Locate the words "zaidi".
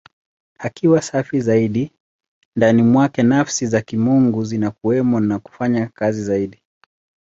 1.41-1.91, 6.23-6.61